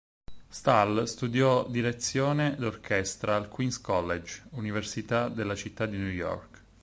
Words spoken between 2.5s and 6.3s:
d'orchestra al Queens College, Università della Città di New